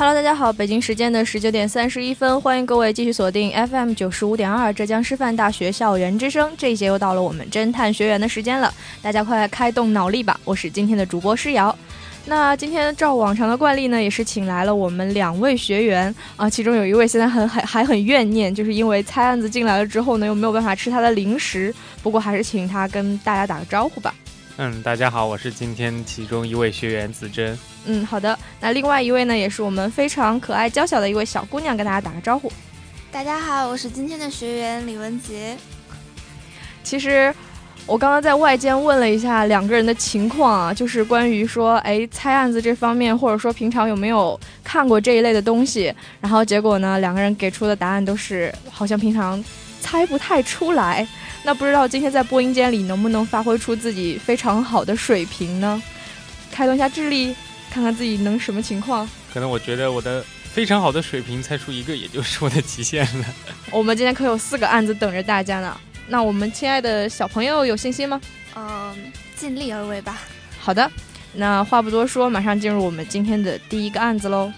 [0.00, 6.50] Hello，大家好，北京时间的十九点三十一分，欢迎各位继续锁定 FM 九十五点二浙江师范大学校园之声。
[6.56, 10.40] 这一节又到了我们侦探学员的时间了，大家快来开动脑力吧！
[10.42, 11.76] 我是今天的主播诗瑶。
[12.24, 21.74] 那今天照往常的惯例呢，也是请来了我们两位学员啊，其中有一位现在很还 还很怨念，就是因为猜案子进来了之后呢，又没有办法吃他的零食。
[22.02, 24.14] 不过还是请他跟大家打个招呼吧。
[24.56, 27.58] 嗯，大家好，我是今天其中一位学员子珍。
[27.86, 28.38] 嗯，好的。
[28.60, 32.52] 那另外一位呢，也是我们非常可爱娇小的一位小姑娘，跟大家打个招呼。
[33.10, 35.56] 大家好，我是今天的学员李文杰。
[36.82, 37.34] 其实
[37.86, 45.92] 我刚刚在外间问了一下两个人的情况啊，就是关于说，哎，猜案子这方面，或者说平常有没有看过这一类的东西。
[46.20, 49.42] 然后结果呢，两个人给出的答案都是好像平常
[49.80, 51.06] 猜不太出来。
[51.42, 55.82] 那不知道今天在播音间里能不能发挥出自己非常好的水平呢？
[56.52, 57.34] 开动一下智力，
[57.70, 59.08] 看看自己能什么情况。
[59.32, 63.24] 可能我觉得我的非常好的水平猜出一个，也就是我的极限了。
[63.72, 65.76] 我们今天可有四个案子等着大家呢。
[66.08, 68.20] 那我们亲爱的小朋友有信心吗？
[68.56, 68.94] 嗯，
[69.36, 70.20] 尽力而为吧。
[70.58, 70.90] 好的，
[71.32, 74.52] 那话不多说，马上进入我们今天的第一个案子喽。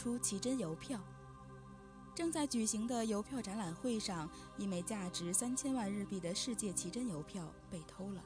[0.00, 0.98] 出奇珍邮票。
[2.14, 8.24] 正在举行的邮票展览会上，一枚价值三千万日币的世界奇珍邮票被偷了。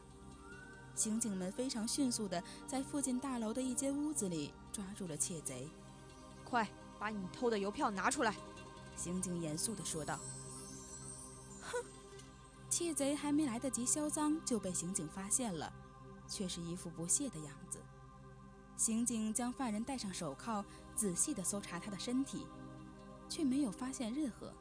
[0.94, 5.68] 刑警们非常迅速地在附近大楼的一间屋子里抓住了窃贼。
[6.44, 8.36] 快把你偷的邮票拿出来！
[8.96, 10.16] 刑警严肃地说道。
[11.60, 11.84] 哼！
[12.70, 15.72] 窃贼还没来得及销赃，就被刑警发现了，
[16.28, 17.80] 却是一副不屑的样子。
[18.76, 20.64] 刑警将犯人戴上手铐。
[20.94, 22.46] 仔细地搜查他的身体，
[23.28, 24.52] 却没有发现任何。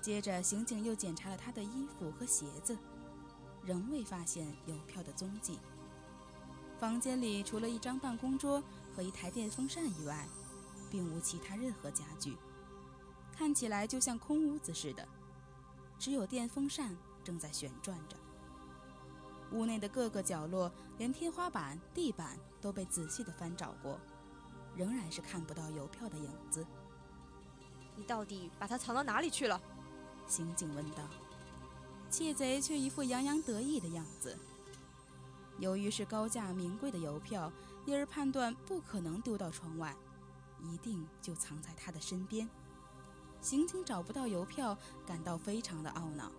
[0.00, 2.76] 接着，刑警又检查了他的衣服和鞋子，
[3.62, 5.58] 仍未发现邮票的踪迹。
[6.78, 8.62] 房间里除了一张办公桌
[8.96, 10.26] 和一台电风扇以外，
[10.90, 12.36] 并无其他任何家具，
[13.36, 15.06] 看起来就像空屋子似的，
[15.98, 18.16] 只有电风扇正在旋转着。
[19.52, 24.00] 屋内的各个角落，连天花板、地板都被仔细地翻找过。
[24.80, 26.66] 仍然是看不到邮票的影子。
[27.94, 29.60] 你到底把它藏到哪里去了？
[30.26, 31.02] 刑警问道。
[32.08, 34.38] 窃贼却一副洋洋得意的样子。
[35.58, 37.52] 由于是高价名贵的邮票，
[37.84, 39.94] 因而判断不可能丢到窗外，
[40.62, 42.48] 一定就藏在他的身边。
[43.42, 44.74] 刑警找不到邮票，
[45.06, 46.32] 感到非常的懊恼。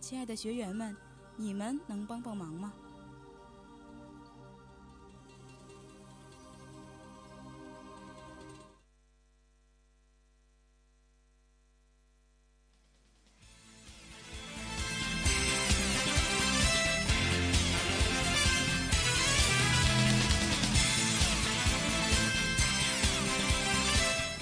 [0.00, 0.94] 亲爱的学员们，
[1.34, 2.74] 你们能帮帮忙吗？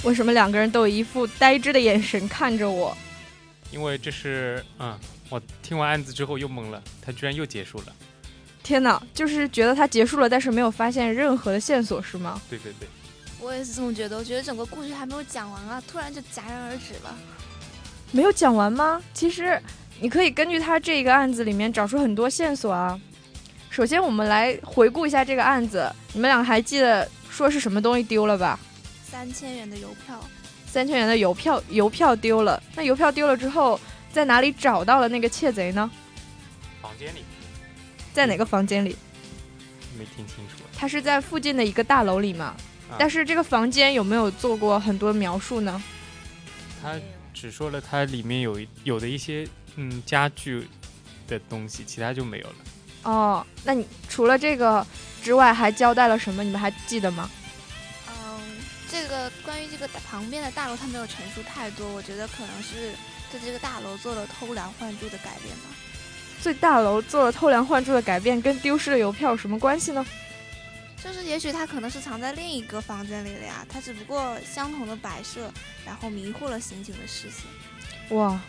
[0.06, 2.96] 为什么两个人都有一副呆滞的眼神看着我？
[3.72, 4.96] 因为这是，嗯，
[5.28, 7.86] 我听完案子之后又懵了，他居然又结束了。
[8.62, 12.40] 天哪，就是觉得他结束了，但是没有发现任何的线索，是吗？
[12.48, 12.88] 对对对，
[13.40, 14.16] 我也是这么觉得。
[14.16, 17.12] 我觉得整个故事还没有讲完啊，突然就戛然而止了。
[18.12, 19.02] 没有讲完吗？
[19.12, 19.60] 其实
[20.00, 22.96] 你可以根据他这个案子里面找出很多线索啊。
[23.70, 28.56] 首先，我们来回顾一下这个案子，你们两个还记得说是什么东西丢了吧？
[29.16, 30.22] 三千元的邮票，
[30.66, 32.62] 三千元的邮票，邮票丢了。
[32.74, 33.80] 那邮票丢了之后，
[34.12, 35.90] 在哪里找到了那个窃贼呢？
[36.82, 37.24] 房间里，
[38.12, 38.94] 在哪个房间里？
[39.98, 40.62] 没听清楚。
[40.76, 42.54] 他是在附近的一个大楼里嘛？
[42.98, 45.82] 但是这个房间有没有做过很多描述呢？
[46.82, 46.94] 他
[47.32, 50.68] 只说了它里面有一有的一些嗯家具
[51.26, 52.54] 的东西，其他就没有了。
[53.04, 54.86] 哦，那你除了这个
[55.22, 56.44] 之外，还交代了什么？
[56.44, 57.30] 你们还记得吗？
[59.44, 62.92] 关于这个旁边的大楼，他没有陈述太多，我觉得可能是
[63.30, 65.70] 对这个大楼做了偷梁换柱的改变吧。
[66.42, 70.04] 对大楼做了偷梁换柱的改变，跟丢失的邮票有什么关系呢？
[71.02, 75.52] 就是也许它可能是藏在另一个房间里了呀，它只不过相同的摆设，
[75.84, 78.16] 然后迷惑了刑警的视线。
[78.16, 78.40] 哇，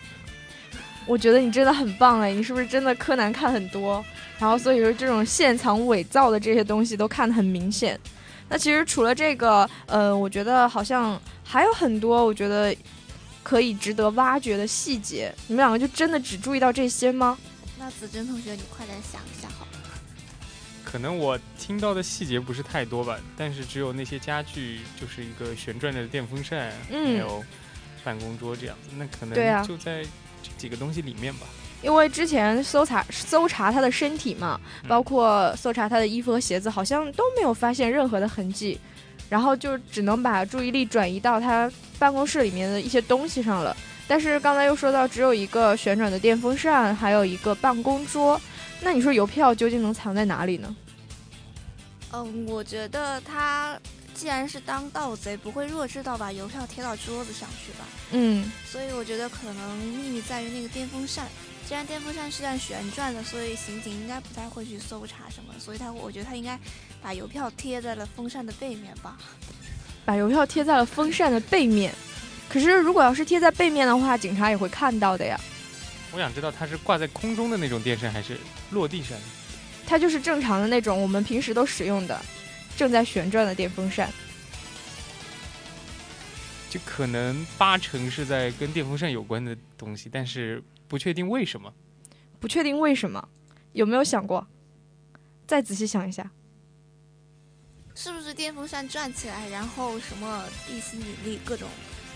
[1.05, 2.31] 我觉得你真的很棒哎！
[2.31, 4.03] 你是不是真的柯南看很多？
[4.39, 7.99] 然后所以说这种现藏伪造的这些东西都看得很明显。
[8.49, 12.75] 那其实除了这个，呃，我觉得好像还有很多我觉得
[13.43, 15.33] 可以值得挖掘的细节。
[15.47, 17.37] 你们两个就真的只注意到这些吗？
[17.77, 19.71] 那子珍同学，你快点想一下好了。
[20.83, 27.43] 可能我听到的细节不是太多吧，但是只有那些家具，就是一个旋转的电风扇，嗯还有
[28.05, 30.03] 办公桌这样子，那可能就在
[30.41, 31.45] 这几个东西里面吧。
[31.81, 38.79] 因为之前搜查搜查他的身体嘛，嗯包括搜查他的衣服和鞋子，好像都没有发现任何的痕迹，
[39.29, 43.75] 然后就只能把注意力转移到他办公室里面的一些东西上了。
[44.07, 48.39] 但是刚才又说到只有一个旋转的电风扇，还有一个办公桌，
[48.81, 50.75] 那你说邮票究竟能藏在哪里呢？
[52.13, 53.77] 嗯，我觉得他
[54.17, 57.85] 既然是当盗贼，不会弱智到把邮票贴到桌子上去吧？
[58.13, 61.27] 嗯，所以我觉得可能秘密在于那个电风扇。
[61.67, 66.57] 既然电风扇是在旋转的，所以刑警应该不太会去搜查什么，所以他我觉得他应该
[66.99, 69.17] 把邮票贴在了风扇的背面吧。
[70.03, 71.93] 把邮票贴在了风扇的背面。
[72.49, 75.39] 可是如果要是贴在背面的话，警察也会看到的呀。
[76.11, 78.37] 我想知道它是挂在空中的那种电扇，还是
[78.71, 79.15] 落地扇？
[79.85, 82.19] 它就是正常的那种我们平时都使用的
[82.77, 84.09] 正在旋转的电风扇。
[86.69, 91.73] 就可能八成是在跟电风扇有关的东西，但是不确定为什么。
[92.39, 93.27] 不确定为什么，
[93.73, 94.47] 有没有想过？
[95.47, 96.29] 再仔细想一下。
[97.95, 101.67] 是不是电风扇转起来，然后什么地心引力各种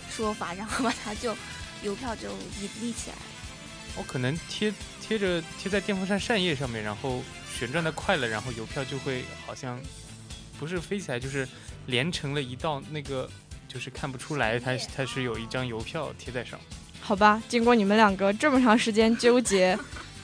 [0.08, 1.36] 说法，然后把它就
[1.82, 3.22] 邮票就引力起来了？
[3.96, 7.20] 我可能贴贴着贴在电风扇扇叶上面，然后
[7.52, 9.80] 旋转的快了，然后邮票就会好像
[10.62, 11.46] 不是飞起来，就是
[11.86, 13.28] 连成了一道那个，
[13.66, 16.56] 就是看不出来它它是有一张邮票贴在上。
[17.00, 19.76] 好吧，经过你们两个这么长时间纠结，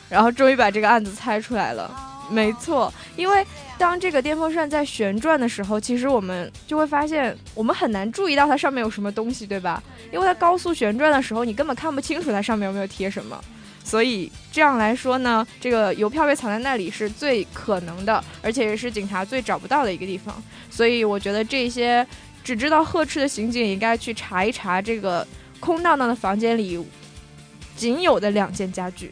[0.08, 1.90] 然后终于把这个案子猜出来了。
[2.30, 3.44] 没错，因为
[3.76, 9.82] 当这个电风扇在旋转的时候，其实我们就会发现，我们很难注意到它上面有什么东西，对吧？
[10.12, 13.42] 因为它高速旋转的时候，你根本看不清楚它上面有没有贴什么。
[13.88, 20.42] 所以这样来说呢，这个邮票被藏在那里是最可能的，而且也是警察最找不到的一个地方。
[20.70, 22.06] 所以我觉得这些
[22.44, 25.26] 只知道呵斥的刑警应该去查一查这个
[25.58, 26.78] 空荡荡的房间里
[27.74, 29.10] 仅有的两件家具。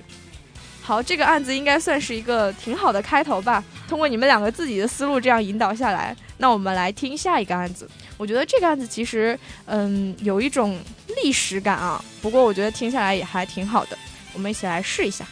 [0.82, 3.64] 好，这个案子应该算是一个挺好的开头吧。
[3.88, 7.88] 通过你们两个自己的思路这样引导下来，那我们来听下一个案子。
[8.18, 10.78] 我觉得这个案子其实，嗯，有一种
[11.22, 12.04] 历史感啊。
[12.20, 13.96] 不过我觉得听下来也还挺好的。
[14.36, 15.26] 我们一起来试一下。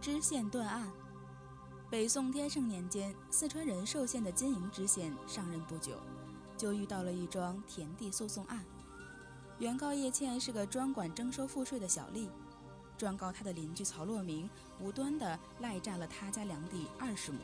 [0.00, 0.90] 知县断案。
[1.90, 6.00] 北宋天圣年间，四川仁寿县的金营知县上任不久，
[6.56, 8.64] 就遇到了一桩田地诉讼案。
[9.58, 12.28] 原告叶倩是个专管征收赋税的小吏，
[12.96, 14.48] 状告他的邻居曹洛明
[14.80, 17.38] 无端地赖占了他家粮地二十亩。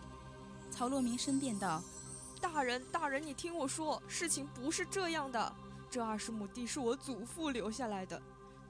[0.70, 1.82] 曹洛明申辩道
[2.40, 5.52] ：“大人，大人，你听我说，事情不是这样的。
[5.90, 8.20] 这二十亩地是我祖父留下来的。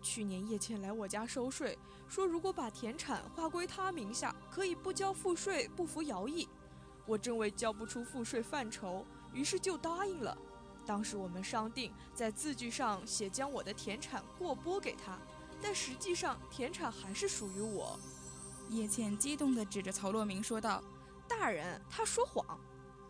[0.03, 6.49] 去年叶倩来我家收税，说如果把田产划归他名下，可以不交赋税，不服徭役。
[7.05, 10.37] 我正为交不出赋税犯愁，于是就答应了。
[10.87, 15.19] 当时我们商定在字据上写将我的田产过拨给他，
[15.63, 17.99] 但实际上田产还是属于我。
[18.71, 20.83] 叶倩激动地指着曹洛明说道
[21.29, 22.59] ：“大人，他说谎。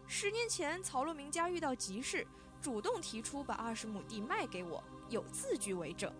[0.06, 2.26] 十年前曹洛明家遇到急事，
[2.60, 6.12] 主动提出把二十亩地卖给我，有字据为证。”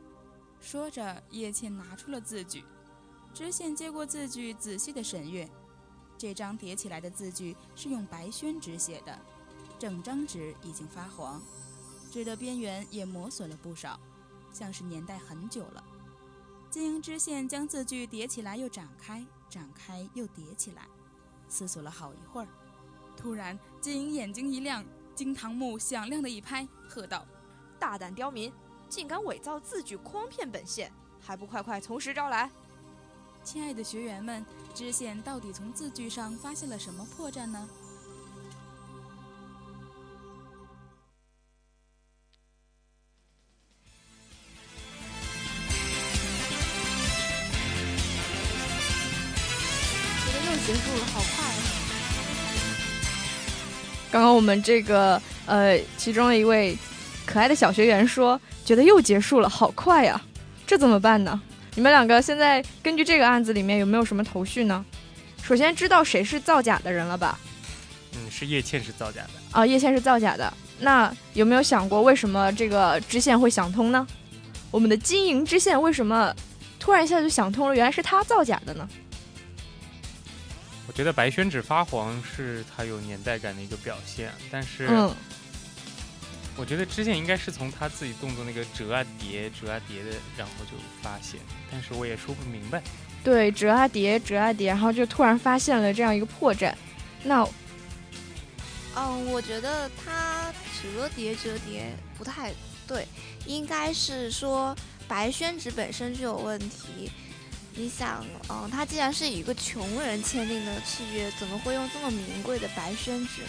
[0.60, 2.64] 说着，叶倩拿出了字据。
[3.32, 5.48] 知县接过字据，仔细的审阅。
[6.18, 9.18] 这张叠起来的字据是用白宣纸写的，
[9.78, 11.40] 整张纸已经发黄，
[12.12, 13.98] 纸的边缘也磨损了不少，
[14.52, 15.82] 像是年代很久了。
[16.70, 20.86] 金英知县将字据叠起来又展开，展开又叠起来，
[21.48, 22.48] 思索了好一会儿。
[23.16, 24.84] 突然，金英眼睛一亮，
[25.16, 27.26] 惊堂木响亮的一拍，喝道
[27.76, 28.52] ：“大胆刁民，
[28.88, 30.92] 竟敢伪造字据，诓骗本县！
[31.20, 32.48] 还不快快从实招来？
[33.42, 37.68] 亲爱的学员们，知县到底从字据上发现了什么破绽呢？
[54.10, 56.76] 刚刚我们这个呃，其中的一位
[57.24, 60.20] 可爱的小学员说，觉得又结束了，好快呀、
[60.66, 61.40] 这怎么办呢？
[61.76, 64.84] 你们两个现在根据这个案子里面有没有什么头绪呢？
[65.42, 67.38] 首先知道谁是造假的人了吧？
[68.14, 69.30] 嗯，是叶倩是造假的。
[69.52, 70.52] 啊，叶倩是造假的。
[70.80, 74.04] 那有没有想过为什么这个支线会想通呢？
[74.72, 76.34] 我们的金银知县为什么
[76.80, 77.76] 突然一下就想通了？
[77.76, 78.88] 原来是他造假的呢？
[80.90, 85.14] 我觉得白宣纸发黄是它有年代感的一个表现，但是嗯，
[86.56, 91.38] 我觉得知县应该是从他自己动作那个折啊叠、折啊叠的，然后就发现，
[91.70, 92.82] 但是我也说不明白。
[93.22, 96.74] 对，折啊叠，折啊叠，然后就突然发现了这样一个破绽。
[97.22, 97.48] 那
[98.96, 102.52] 嗯，我觉得他折叠折叠不太
[102.88, 103.06] 对，
[103.46, 107.12] 应该是说白宣纸本身就有问题。
[107.76, 113.48] 你想，嗯，他既然是以一个穷人签订的契约，怎么会用这么名贵的白宣纸呢？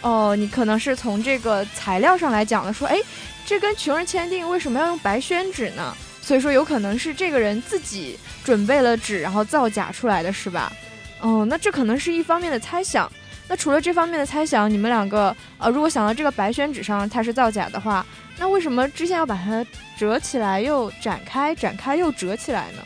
[0.00, 2.98] 哦，你可能是从这个材料上来讲的，说，哎，
[3.44, 5.96] 这跟穷人签订为什么要用白宣纸呢？
[6.22, 10.72] 所以说有可能是这个人自己准备了纸，然后造假出来的是吧？
[11.20, 13.10] 哦，那这可能是一方面的猜想。
[13.48, 18.04] 那除了这方面的猜想，你们两个呃，如果想到这个白宣纸上它是造假的话，
[18.38, 19.64] 那为什么之前要把它
[19.96, 22.82] 折起来又展开，展开又折起来呢？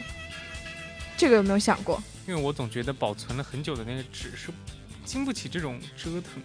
[1.21, 2.03] 这个有没有想过？
[2.27, 4.49] 因为我总觉得保存了很久的那个纸是
[5.05, 6.43] 经不起这种折腾。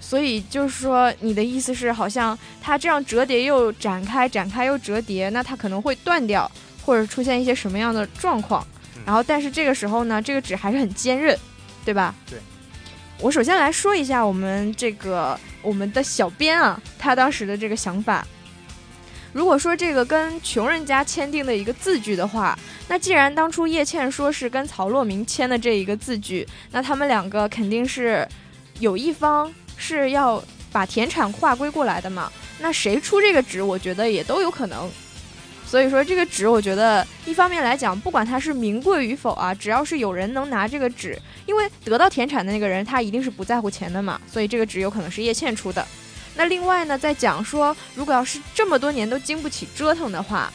[0.00, 6.50] 所以就是说，你的意思是，好像它这样折叠又展开，展开又折叠，那它可能会断掉，
[6.84, 8.66] 或者出现一些什么样的状况。
[8.96, 11.38] 嗯然后，但是这个时候呢，这个纸还是很坚韧，
[11.84, 12.12] 对吧？
[12.28, 12.40] 对。
[13.20, 18.26] 我首先来说一下我们这个我们的小编啊，他当时的这个想法。
[19.32, 22.58] 如果说这个跟穷人家签订的一个字据的话，
[22.88, 28.26] 那既然当初叶倩说是跟曹洛明签的这一个字据，那他们两个肯定是
[28.80, 32.30] 有一方是要把田产划归过来的嘛。
[32.58, 34.90] 那谁出这个纸，我觉得也都有可能。
[35.64, 45.86] 所以说这个纸，我觉得一方面来讲，不管它是名贵与否啊，只要是有人能拿这个纸，因为得到田产的那个人他一定是不在乎钱的嘛，所以这个纸有可能是叶倩出的。
[46.34, 50.50] 那另外呢，在讲说，如果要是这么多年都经不起折腾的话，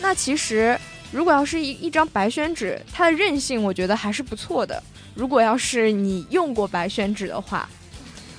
[0.00, 0.78] 那其实
[1.10, 4.82] 如果要是一一张白宣纸，它的韧性我觉得还是不错的。
[5.14, 7.68] 如果要是你用过白宣纸的话，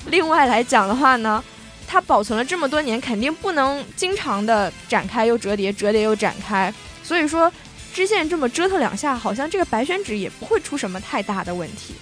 [0.07, 1.43] 另外来讲的话呢，
[1.85, 6.73] 它保存了这么多年，肯定不能经常的展开又折叠，折叠又展开。
[7.03, 7.51] 所以说，
[7.93, 11.95] 支线这么折腾两下，好像这个白宣纸也不会出什么太大的问题。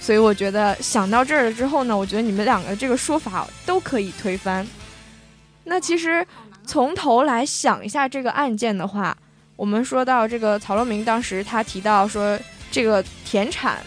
[0.00, 4.66] 所以我觉得想到这儿了之后呢，我觉得你们两个这个说法都可以推翻。
[5.64, 6.26] 那其实
[6.66, 9.16] 从头来想一下这个案件的话，
[9.56, 12.38] 我们说到这个曹洛明当时他提到说，
[12.70, 13.78] 这个田产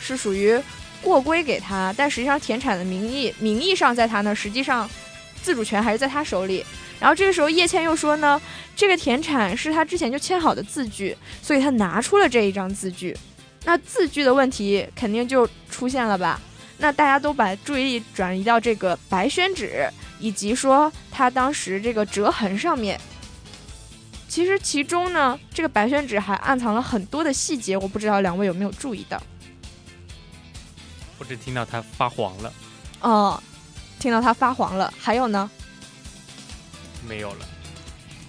[0.00, 0.58] 是属于
[1.02, 4.88] 过归给他，但实际上田产的名义名义上在他那，实际上
[5.42, 6.64] 自主权还是在他手里。
[6.98, 8.40] 然后这个时候叶倩又说呢，
[8.74, 13.14] 这个田产是他之前就签好的字据，所以他拿出了这一张字据。
[13.64, 16.40] 那字句的问题肯定就出现了吧？
[16.76, 23.00] 那大家都把注意力转移到这个白宣纸，以及说他当时这个折痕上面。
[24.28, 29.22] 其实其中呢，这个白宣纸还暗藏了很多的细节，我不知道两位有没有注意到？
[31.18, 32.52] 我只听到它发黄了，
[33.00, 33.40] 哦，
[34.00, 34.92] 听到它发黄了。
[34.98, 35.48] 还有呢？
[37.08, 37.46] 没有了。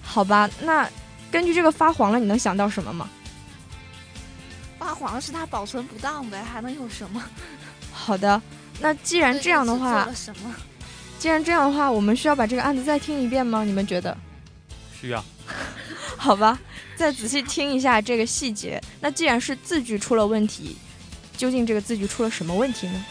[0.04, 0.88] 好吧，那
[1.32, 3.10] 根据这个发黄了，你能想到什么吗？
[4.86, 7.24] 发黄是它保存不当呗，还能有什么？
[7.92, 8.40] 好的，
[8.80, 10.56] 那既然这样的话，什么？
[11.18, 13.64] 既然这样的话，我们需要把这个案子再听一遍吗？
[13.64, 14.16] 你们觉得？
[15.02, 15.26] 需要。
[16.18, 16.60] 好吧，
[16.96, 18.80] 再仔细听一下这个细节。
[19.02, 20.78] 那既然是字句出了问题，
[21.36, 23.06] 究竟这个字句出了什么问题呢？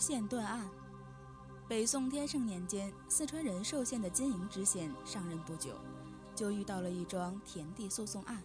[0.00, 0.66] 县断案。
[1.68, 5.74] 北宋天圣年间，四川仁寿县的金营知县上任不久，
[6.34, 8.42] 就遇到了一桩田地诉讼案。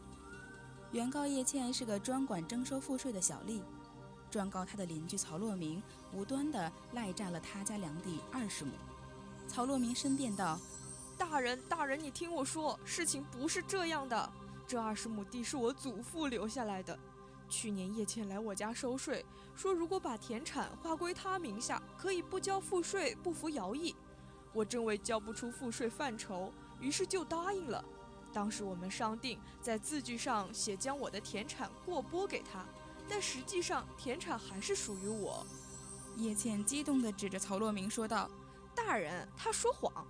[0.92, 3.62] 原告叶倩是个专管征收赋税的小吏，
[4.30, 5.82] 状告他的邻居曹洛明
[6.12, 8.72] 无端地赖占了他家粮地二十亩。
[9.48, 10.60] 曹洛明申辩道
[11.18, 14.30] ：“大人，大人，你听我说，事情不是这样的。
[14.68, 17.00] 这二十亩地是我祖父留下来的。
[17.48, 19.25] 去年叶倩来我家收税，
[19.56, 23.96] 说如果把田产划归他名下，可以不交赋税，不服徭役。
[24.52, 27.84] 我正为交不出赋税犯愁，于是就答应了。
[28.34, 32.66] 当时我们商定在字据上写将我的田产过拨给他，
[33.08, 35.46] 但实际上田产还是属于我。
[36.18, 38.30] 叶倩激动地指着曹洛明说道
[38.75, 40.06] ：“大人，他说谎。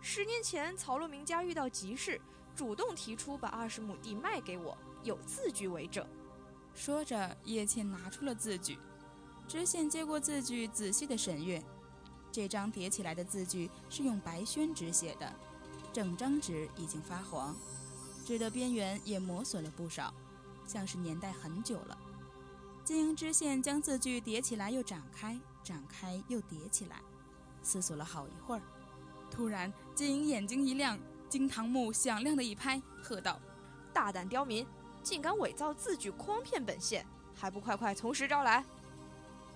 [0.00, 2.20] 十年前曹洛明家遇到急事，
[2.56, 6.06] 主动提出把二十亩地卖给我，有字据为证。”
[6.74, 8.78] 说着，叶倩拿出了字据。
[9.46, 11.62] 知县接过字据，仔细的审阅。
[12.30, 15.30] 这张叠起来的字据是用白宣纸写的，
[15.92, 17.54] 整张纸已经发黄，
[18.24, 20.14] 纸的边缘也磨损了不少，
[20.66, 21.98] 像是年代很久了。
[22.84, 27.02] 金英知县将字据叠起来又展开，展开又叠起来，
[27.62, 28.62] 思索了好一会儿。
[29.30, 30.98] 突然，金英眼睛一亮，
[31.28, 33.38] 惊堂木响亮的一拍，喝道
[33.92, 34.66] ：“大胆刁民，
[35.02, 37.04] 竟敢伪造字据，诓骗本县，
[37.34, 38.64] 还不快快从实招来！”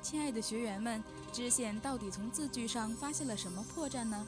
[0.03, 4.26] 亲爱的学员们，知县到底从字据上发现了什么破绽呢？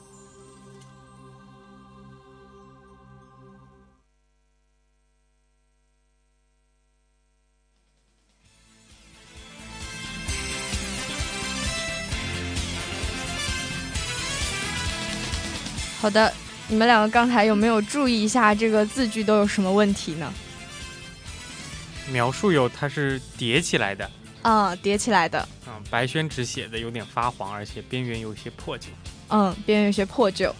[16.00, 16.32] 好的，
[16.68, 20.32] 你们两个刚才有没有注意一下这个字句都有什么问题呢？
[22.10, 24.10] 描述有它是叠起来的，
[24.42, 28.86] 嗯、叠起来的，嗯，白宣纸写的有点发黄，而且边缘有些破旧。
[29.28, 30.54] 嗯，边缘有些破旧。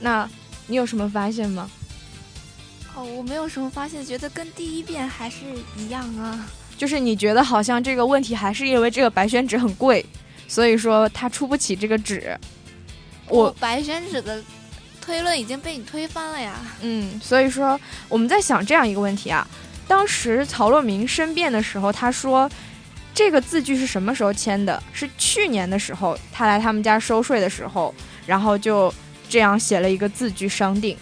[0.00, 0.28] 那
[0.66, 1.70] 你有什么发现吗？
[2.94, 5.38] 哦，我没有什么发现，觉得跟第一遍还是
[5.76, 6.46] 一样啊。
[6.76, 10.04] 就是你觉得好像这个问题还是因为这个白宣纸很贵，
[10.48, 12.34] 所以说它出不起这个纸。
[13.28, 14.42] 我白宣纸的
[15.00, 16.54] 推论已经被你推翻了呀。
[16.80, 19.46] 嗯，所以说我们在想这样一个问题啊，
[19.90, 22.48] 当时曹洛明申辩的时候，他说
[23.12, 24.80] 这个字据是什么时候签的？
[24.92, 27.92] 是去年的时候，他来他们家收税的时候，
[28.24, 28.94] 然后就
[29.28, 30.96] 这样写了一个字据商定。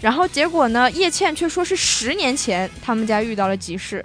[0.00, 4.02] 然后结果呢，叶倩却说是十年前他们家遇到了急事。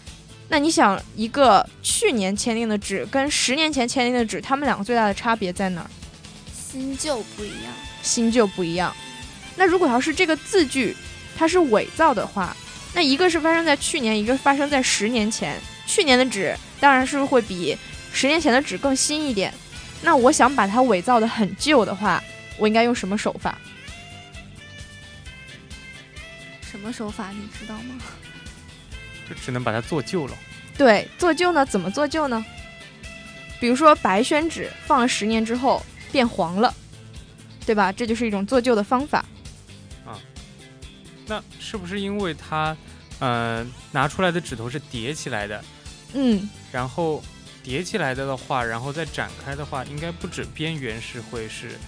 [0.50, 5.90] 那你想，一个去年签订的纸跟十年前签订的纸，他们两个最大的差别在哪儿？
[6.52, 7.72] 新旧不一样。
[8.02, 8.94] 新旧不一样。
[9.56, 10.94] 那如果要是这个字据
[11.34, 12.54] 它是伪造的话，
[12.94, 15.58] 那一个是发生在去年，一个发生在十年前。
[15.86, 17.76] 去年的纸当然是会比
[18.12, 19.52] 十年前的纸更新一点。
[20.02, 22.22] 那我想把它伪造的很旧的话，
[22.58, 23.58] 我应该用什么手法？
[26.60, 27.96] 什么手法你知道吗？
[29.28, 30.36] 就只能把它做旧了。
[30.76, 31.64] 对，做旧呢？
[31.66, 32.44] 怎么做旧呢？
[33.60, 36.74] 比如说白宣纸放了十年之后变黄了，
[37.64, 37.92] 对吧？
[37.92, 39.24] 这就是一种做旧的方法。
[41.26, 42.76] 那是不是因为它，
[43.18, 45.64] 呃，拿出来的指头是叠起来的，
[46.14, 47.22] 嗯，然后
[47.62, 51.78] 叠起来的的话，然后再展开的话，应该不止边缘是会是，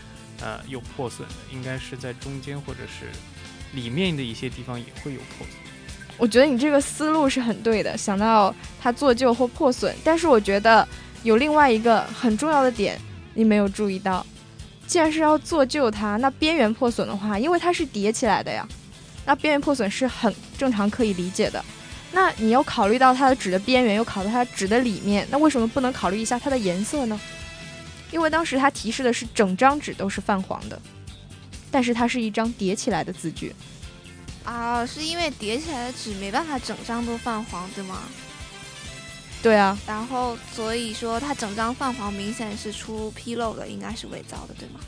[0.40, 3.06] 呃，有破损的，应该是在中间或者是
[3.72, 5.48] 里面的一些地方也会有破损。
[6.16, 10.86] 我觉得你这个思路是很对的，想到它做旧或破损，但是我觉得
[11.24, 12.96] 有另外一个很重要的点
[13.34, 14.24] 你没有注意到，
[14.86, 18.64] 既然是要做旧它，那边缘破损的话，因为它是叠起来的呀，
[19.24, 21.64] 那边缘破损是很正常可以理解的。
[22.12, 27.20] 那你又考虑到它的纸的边缘，又考虑它纸的里面，那为什么不能考虑一下它的颜色呢？
[28.12, 30.80] 因为当时它提示的是整张纸都是泛黄的，
[31.70, 33.52] 但是它是一张叠起来的字据。
[34.44, 38.02] 啊，是因为叠起来的纸没办法整张都泛黄，对吗？
[39.42, 44.78] 对啊，然后所以说它整张泛黄，明显是出纰漏的，应该是伪造的，对吗？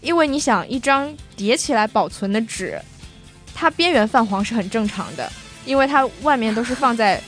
[0.00, 2.80] 因为你想，一张叠起来保存的纸，
[3.58, 5.28] 它边缘泛黄是很正常的，
[5.66, 7.20] 因为它外面都是放在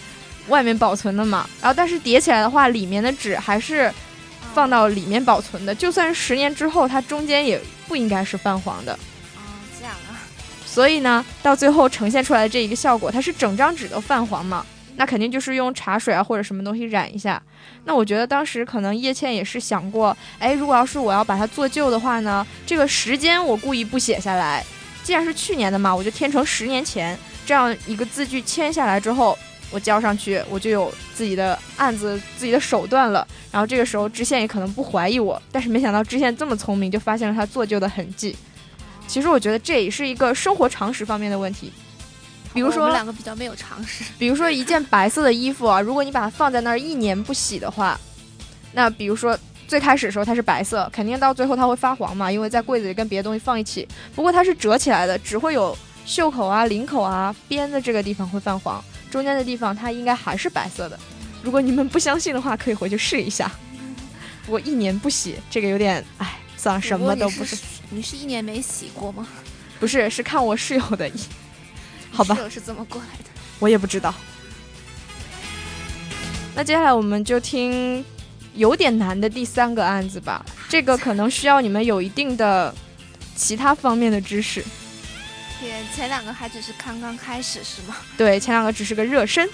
[0.47, 1.45] 外面保存的嘛。
[1.61, 3.93] 然后，但是叠起来的话，里面的纸还是
[4.55, 8.93] 放到里面保存的，就算是十年之后，它中间也不应该是泛黄的。
[8.93, 9.43] 哦，
[9.77, 10.15] 这样啊。
[10.65, 14.65] 所以呢，到最后呈现出来的这一个效果，它是整张纸都泛黄嘛，
[14.95, 17.43] 那肯定就是用茶水啊或者什么东西染一下。
[17.85, 24.65] 那我觉得当时可能叶倩也是想过，哎，如果要是我要把它做旧的话呢，这个时间我故意不写下来，
[25.11, 29.37] 既然是去年的嘛，我就填成十年前，这样一个字据签下来之后，
[29.73, 33.27] 我交上去，我就有自己的案子、自己的手段了。
[33.51, 38.37] 然后这个时候知县也可能不怀疑我，但是没想到知县这么聪明，就发现了他做旧的痕迹。
[39.09, 41.73] 其实我觉得这也是一个生活常识方面的问题，
[42.55, 44.05] 比如说我们两个比较没有常识。
[44.17, 47.99] 比如说一件白色的衣服啊，如果你把它放在那儿一年不洗的话，
[48.71, 49.37] 那比如说
[49.71, 53.87] 最开始的时候它是白色，肯定到最后它会发黄嘛，因为在柜子里跟别的东西放一起。
[54.17, 60.99] 不过它是折起来的，只会有袖口啊、领口啊、边的这个地方会泛黄，中间的地方它应该还是白色的。
[61.41, 63.49] 如果你们不相信的话，可以回去试一下。
[64.45, 67.57] 不过一年不洗，这个有点，哎，算了，什么都不是。
[67.91, 69.25] 你是一年没洗过吗？
[69.79, 71.09] 不是，是看我室友的。
[72.11, 72.35] 好吧。
[72.35, 73.31] 室友是怎么过来的？
[73.61, 74.13] 我也不知道。
[76.57, 78.05] 那接下来我们就听
[78.55, 80.45] 有点难的第三个案子吧。
[80.69, 82.75] 这个可能需要你们有一定的
[83.35, 84.65] 其他方面的知识。
[85.59, 87.97] 天，前两个还只是刚刚开始是吗？
[88.17, 89.49] 对，前两个只是个热身。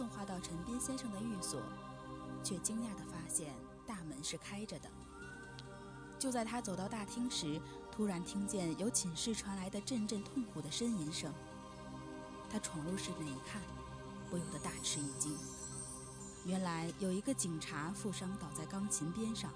[0.00, 1.60] 送话到陈斌先生的寓所，
[2.42, 3.52] 却惊讶地发现
[3.86, 4.88] 大门是开着的。
[6.18, 7.60] 就在他走到大厅时，
[7.92, 11.30] 突然听见由寝室传来的阵阵痛苦的呻吟声。
[12.48, 13.60] 他闯入室内一看，
[14.30, 15.36] 不由得大吃一惊。
[16.46, 19.52] 原来有一个警察负伤倒在钢琴边上，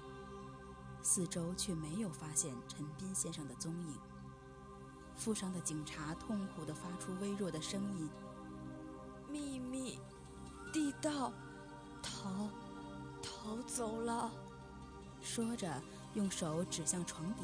[1.01, 3.97] 四周却没有发现陈斌先生的踪影。
[5.15, 8.07] 负伤的警察痛苦地发出微弱的声音。
[9.27, 9.99] 秘密
[10.75, 11.31] 地道，
[12.03, 12.49] 逃
[13.23, 14.29] 逃走了。
[15.21, 15.81] 说着，
[16.15, 17.43] 用手指向床底。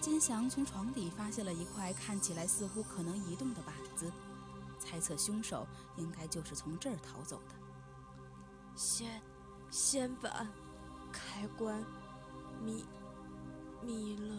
[0.00, 4.10] 金祥从床底发现了一块看起来似乎可能移动的板子，
[4.80, 7.54] 猜测凶手应该就是从这儿逃走的。
[8.74, 9.22] 掀，
[9.70, 10.48] 掀板，
[11.12, 11.80] 开关，
[12.60, 12.84] 米，
[13.82, 14.34] 米勒。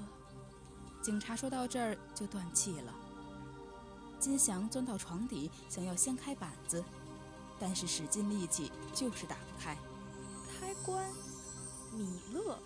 [1.02, 2.94] 警察说到这儿就断气了。
[4.20, 6.84] 金祥钻到床底，想要掀开板子，
[7.60, 9.78] 但是使尽力气就是打不开。
[10.60, 11.06] 开关，
[11.92, 12.58] 米勒，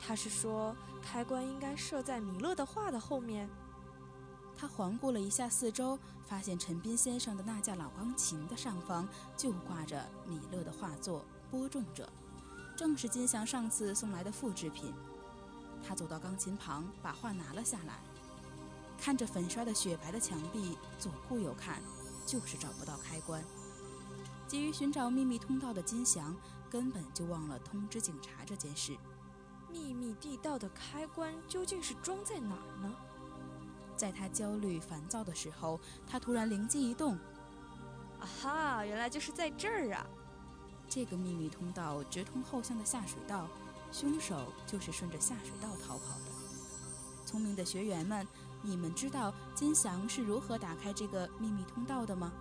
[0.00, 3.48] 他是说开关应该设在米勒的画的后面。
[4.56, 12.10] 他环顾了一下四周，发现陈斌先生的那架老钢琴的上方就挂着米勒的画作《播种者》，
[12.76, 14.92] 正是金祥上次送来的复制品。
[15.86, 18.00] 他走到钢琴旁，把画拿了下来。
[19.00, 21.80] 看着粉刷的雪白的墙壁，左顾右看，
[22.26, 23.40] 就是找不到开关。
[24.48, 26.34] 急于寻找秘密通道的金祥，
[26.70, 28.96] 根本就忘了通知警察这件事。
[29.70, 32.90] 秘密地道的开关究竟是装在哪儿呢？
[33.94, 37.12] 在他焦虑烦躁的时候，他突然灵机一动
[38.18, 40.06] ：“啊哈，原来就是在这儿啊！
[40.88, 43.46] 这个秘密通道直通后巷的下水道，
[43.92, 47.26] 凶手就是顺着下水道逃跑的。
[47.26, 48.26] 聪明的学员们。”
[48.60, 52.32] 你们知道金祥是如何打开这个秘密通道的吗？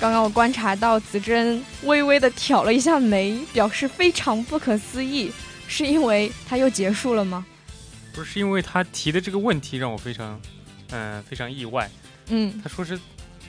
[0.00, 5.30] 刚刚我观察到子珍微微的挑了一下眉，表示非常不可思议，
[5.68, 7.44] 是因为他又结束了吗？
[8.14, 10.40] 不是，是因为他提的这个问题让我非常，
[10.88, 11.88] 嗯，非常意外。
[12.28, 12.98] 嗯，他说是。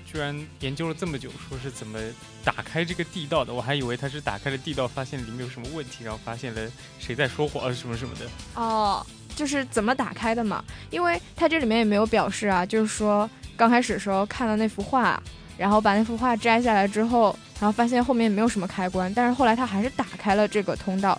[0.03, 1.97] 居然研究了这么久，说是怎么
[2.43, 8.25] 打开这个地道的，我还以为他是打开了地道，发现里面有什么问题，然后发现了谁在说谎什么什么的。
[8.55, 9.05] 哦，
[9.37, 10.61] 就是怎么打开的嘛？
[10.89, 15.23] 因为他这里面也没有表示啊，就是说刚开始的时候看到那幅画，
[15.61, 21.15] 然后把那幅画摘下来之后，然后发现后面也没有什么开关，但是后来他还是打开了这个通道。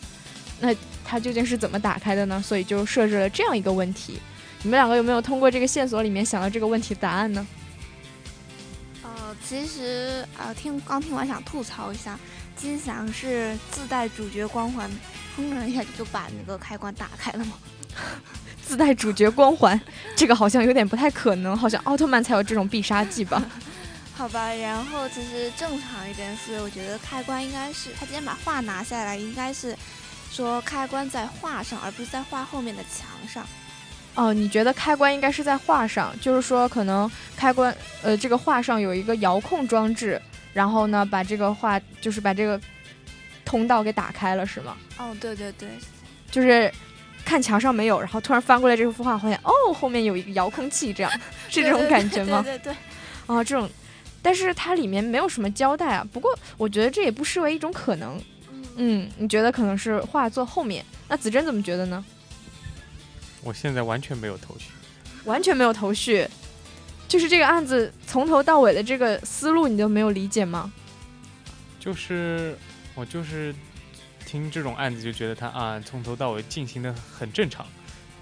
[0.59, 0.75] 那
[1.05, 2.43] 他究竟是怎么打开的呢？
[2.45, 4.19] 所以就设置了这样一个问题。
[4.65, 7.47] 你们两个有没有通过这个线索里面想到这个问题答案呢？
[9.05, 9.11] 呃
[9.49, 12.19] 其实啊，听刚听完想吐槽一下，
[12.57, 14.91] 金翔是自带主角光环，
[15.37, 17.53] 砰的一下就把那个开关打开了吗？
[18.67, 19.81] 自带主角光环，
[20.17, 23.41] 这个好像有点不太可能，好像奥特曼才有这种必杀技吧？
[24.23, 29.77] 好吧，然后其实正常一点是，我觉得开关应该是他今天把画拿下来，应该是
[30.31, 33.45] 说开关在画上，而不是在画后面的墙上。
[34.15, 42.61] 哦，你觉得开关应该是在画上，就是说可能开关，呃，这个画上有一个遥控装置，然后呢，把这个画就是把这个
[43.45, 44.77] 通道给打开了，是吗？
[44.99, 45.69] 哦，对对对，
[46.31, 46.73] 就是
[47.25, 51.11] 看墙上没有，然后突然翻过来这幅画，发现哦，后面有一个遥控器，这样
[51.51, 52.41] 是这种感觉吗？
[52.45, 52.77] 对对对，
[53.27, 53.69] 啊，这种，
[54.23, 56.07] 但是它里面没有什么交代啊。
[56.13, 58.19] 不过我觉得这也不失为一种可能。
[58.77, 60.83] 嗯，你觉得可能是画作后面？
[61.09, 62.03] 那子珍怎么觉得呢？
[63.43, 64.71] 我现在完全没有头绪，
[65.25, 66.27] 完全没有头绪，
[67.09, 70.73] 就是这个案子从头到尾的这个思路你都没有理解吗？
[71.81, 72.57] 就是
[72.95, 73.53] 我就是
[74.25, 77.67] 听这种案子就觉得他啊从头到尾进行的很正常，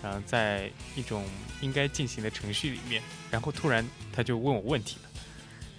[0.03, 1.25] 然后在一种
[1.61, 5.10] 应该进行的程序里面，然后突然他就问我问题了，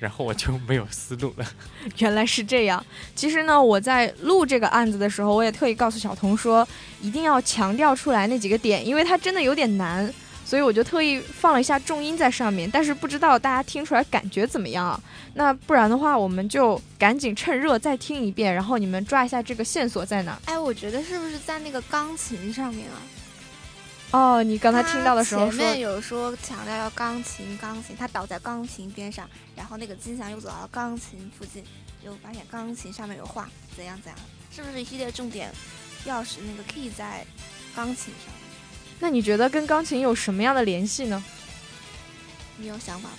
[0.01, 1.45] 然后我就没有思路了。
[1.99, 2.83] 原来是这样。
[3.15, 6.67] 其实呢，我在录这个案子的时候，我也特意告诉小童说，
[7.01, 10.11] 一定要强调出来那几个点，因为它真的有点难，
[10.43, 12.67] 所以我就特意放了一下重音在上面。
[12.71, 14.99] 但是不知道大家听出来感觉怎么样啊？
[15.35, 20.35] 那不然的话，我们就赶紧趁热再听一遍，然后你们抓一下这个线索在哪。
[20.45, 22.97] 哎，我觉得是不是在那个钢琴上面啊？
[24.11, 31.63] 哦，你刚才听到的时候说前面有说强调要钢琴，钢琴，他倒在钢琴边上，然后那个金祥又走到了钢琴附近，
[32.03, 34.19] 又发现钢琴上面有画，怎样怎样，
[34.53, 35.49] 是不是一系列重点
[36.05, 37.25] 钥匙那个 key 在
[37.73, 38.33] 钢琴上？
[38.99, 41.23] 那你觉得跟钢琴有什么样的联系呢？
[42.57, 43.15] 你有想法吗？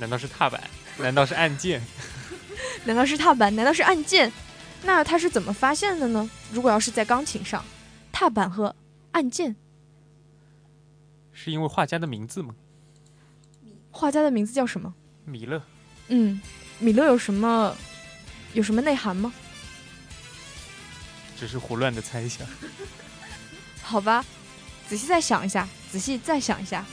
[0.00, 0.60] 难道是踏板？
[0.98, 1.80] 难道是按键？
[2.84, 3.54] 难道是踏板？
[3.54, 4.32] 难道是按键？
[4.82, 6.28] 那他是怎么发现的呢？
[6.50, 7.64] 如果要是在钢琴上，
[8.10, 8.74] 踏板和
[9.12, 9.54] 按键，
[11.32, 12.54] 是因为画家的名字吗？
[13.90, 14.92] 画家的名字叫什么？
[15.24, 15.62] 米勒。
[16.08, 16.40] 嗯，
[16.78, 17.76] 米勒有什么
[18.54, 19.32] 有什么内涵吗？
[21.38, 22.46] 只是胡乱的猜想。
[23.82, 24.24] 好吧，
[24.88, 26.84] 仔细再想一下，仔细再想一下。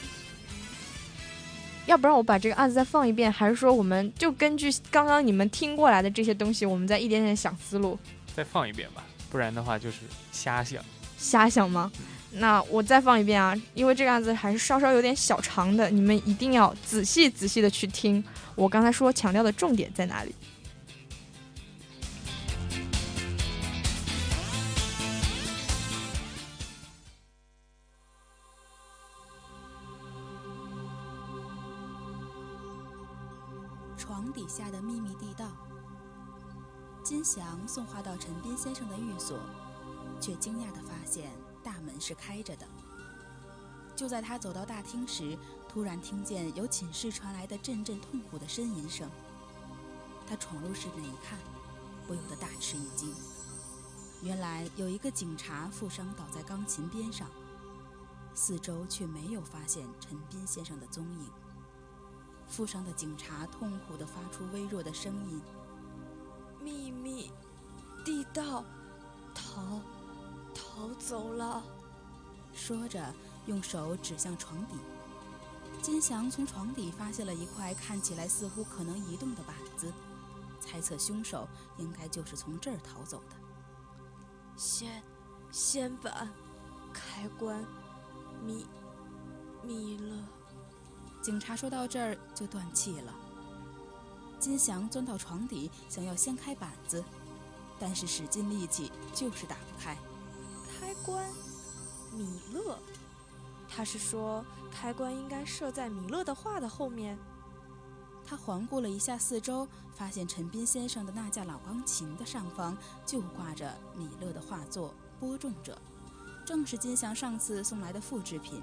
[1.86, 7.98] 要不然我把这个案子再放一遍，还是说我们就根据刚刚你们听过来的这些东西，我们再一点点想思路？
[8.36, 10.02] 再放一遍吧，不然的话就是
[10.32, 10.84] 瞎想。
[11.20, 11.92] 瞎想吗？
[12.32, 18.24] 那我再放一遍啊，因为这个案子还是稍稍有点小长的，你们一定要仔细仔细的去听
[18.56, 20.34] 我刚才说强调的重点在哪里。
[33.98, 35.52] 床底下的秘密地道。
[37.04, 39.40] 金祥送画到陈斌先生的寓所，
[40.20, 41.32] 却惊讶地发现
[41.64, 42.68] 大门是开着的。
[43.96, 49.10] 就在他走到大厅时，突然听见由寝室传来的阵阵痛苦的呻吟声。
[50.28, 51.38] 他闯入室内一看，
[52.08, 53.14] 不由得大吃一惊。
[54.22, 57.28] 原来有一个警察负伤倒在钢琴边上，
[58.34, 61.30] 四周却没有发现陈斌先生的踪影。
[62.48, 65.42] 负伤的警察痛苦地发出微弱的声音。
[66.64, 67.32] 秘密
[68.06, 68.64] 地道，
[69.34, 69.82] 逃
[71.00, 71.64] 走了。
[72.54, 73.14] 说着，
[73.48, 74.76] 用手指向床底。
[75.82, 79.92] 金祥从床底发现了一块看起来似乎可能移动的板子，
[80.60, 83.36] 猜测凶手应该就是从这儿逃走的。
[84.58, 85.02] 先
[85.52, 86.30] 先板，
[86.92, 87.66] 开关，
[88.44, 88.68] 米
[89.64, 90.18] 米勒。
[91.22, 93.14] 警察说到这儿就断气了。
[94.38, 97.04] 金祥钻到床底，想要掀开板子，
[97.80, 99.98] 但是使尽力气就是打不开。
[100.80, 101.30] 开关，
[102.16, 102.78] 米勒，
[103.68, 107.18] 他是说开关应该设在米勒的画的后面。
[108.26, 114.90] 他环顾了一下四周，发现陈斌先生的那架老钢琴的上方就挂着米勒的画作
[115.20, 115.78] 《播种者》，
[116.48, 118.62] 正是金祥上次送来的复制品。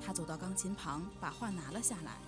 [0.00, 2.18] 他走到钢琴旁，把画拿了下来。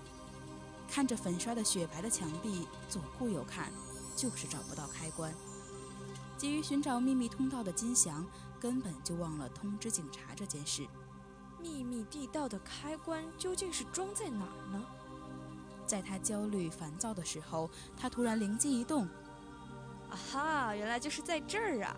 [0.89, 3.73] 看着粉刷的雪白的墙壁，左顾右看，
[4.17, 5.33] 就是找不到开关。
[6.37, 8.27] 急于寻找秘密通道的金祥，
[8.61, 10.87] 根本就忘了通知警察这件事。
[11.59, 14.85] 秘密地道的开关究竟是装在哪儿呢？
[15.87, 19.05] 在他焦虑烦躁的时候，他突然灵机一动：
[20.11, 21.97] 啊哈，原来就是在这儿啊！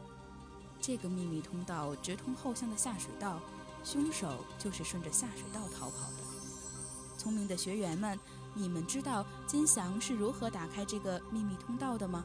[0.81, 3.41] 这个秘密通道直通后巷的下水道，
[3.85, 7.19] 凶手就是顺着下水道逃跑的。
[7.19, 8.19] 聪明的学员们。
[8.55, 12.23] 你们知道金祥是如何打开这个秘密通道的吗？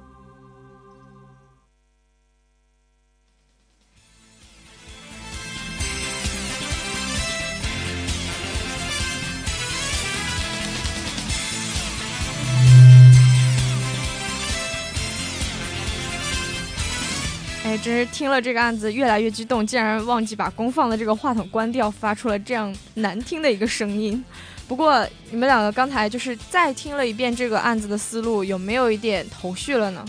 [17.88, 24.22] 真是听了这个案子越来越激动，竟然忘记把公放的这个话筒关掉，发出了这样难听的一个声音。
[24.68, 30.06] 不过你们两个刚才就是再听了一遍这个案子的思路，有没有一点头绪了呢？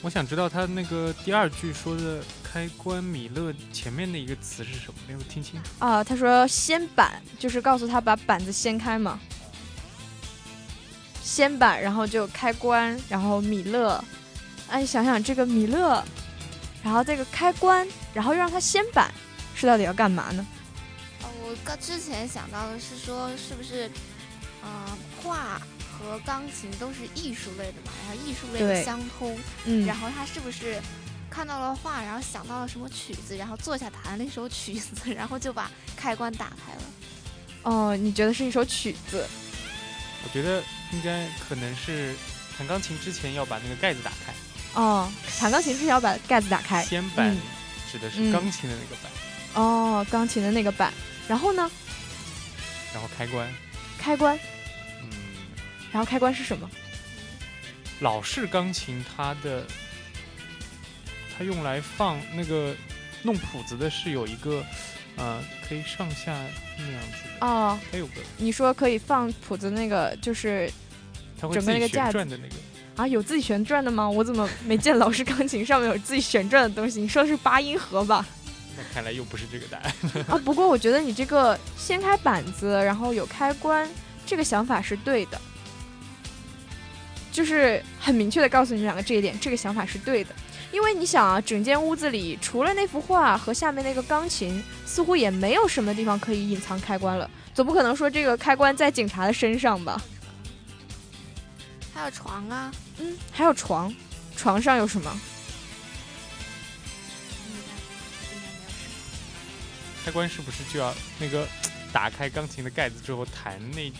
[0.00, 5.68] 我想知道他那个第二句说的“开关米勒”前面的一个词是什么，没有听清楚。
[5.80, 9.20] 啊，他说掀板，就是告诉他把板子掀开嘛。
[11.22, 14.02] 掀板，然后就开关，然后米勒。
[14.70, 16.02] 哎，想想这个米勒。
[16.84, 19.10] 然后这个开关，然后又让它掀板，
[19.56, 20.46] 是到底要干嘛呢？
[21.22, 23.90] 哦，我刚之前想到的是说，是不是，
[24.62, 25.58] 嗯，画
[25.98, 30.78] 和钢琴都是艺术类的嘛，然后艺术类的相通，嗯，然后它是不是
[31.30, 36.82] 看到了画，然后想到了什么曲子，然后坐下弹了一首曲子，然后就把开关打开了。
[37.62, 39.26] 哦，你觉得是一首曲子？
[40.22, 42.14] 我觉得应该可能是
[42.58, 44.34] 弹钢琴之前要把那个盖子打开。
[44.74, 46.82] 哦，弹钢琴之前要把盖子打开。
[46.84, 47.38] 先板嗯
[47.90, 50.92] 指的嗯是钢琴的那个板，哦，钢琴的那个板。
[51.28, 51.70] 然后呢，
[52.92, 53.48] 然后开关，
[53.98, 54.38] 开关。
[55.02, 55.08] 嗯，
[55.92, 56.68] 然后开关是什么？
[58.00, 59.64] 老式钢琴它的
[61.38, 62.74] 它用来放那个
[63.22, 64.64] 弄谱子的是有一个
[65.16, 66.36] 呃可以上下
[66.76, 70.70] 那样子的，哦，还有个你说可以放谱子那个，就是
[71.40, 71.54] 它会
[71.88, 72.54] 架子转的那个。
[72.96, 74.08] 啊，有自己旋转的吗？
[74.08, 77.00] 我怎么没见老师钢琴上面有自己旋转的东西？
[77.00, 78.24] 你说的是八音盒吧？
[78.76, 79.92] 那看来又不是这个答案。
[80.30, 83.88] 啊，不过我觉得你这个掀开板子，然后有开关，
[84.24, 85.40] 这个想法是对的，
[87.32, 90.34] 就是很明确的告诉你们两个这一点，这个想法是对的。
[90.70, 97.28] 因为你想啊，整间屋子里除了那幅画和下面那个钢琴，似乎也没有什么地方可以隐藏开关了。
[97.52, 100.00] 总不可能说这个开关在警察的身上吧？
[101.94, 103.94] 还有床啊，嗯，还有床，
[104.36, 105.20] 床上有什么？
[110.04, 111.48] 开关是不是就要那个
[111.90, 113.90] 打开钢琴的盖子之后弹那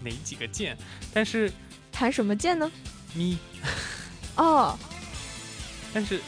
[0.00, 0.78] 哪几个键？
[1.12, 1.52] 但是
[1.90, 2.70] 弹什么键呢？
[3.14, 3.36] 咪，
[4.36, 4.78] 哦，
[5.92, 6.20] 但是